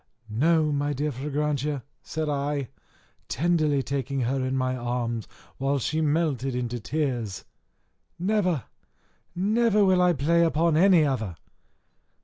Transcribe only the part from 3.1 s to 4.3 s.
tenderly taking